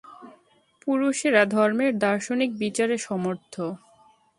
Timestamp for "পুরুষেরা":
0.81-1.43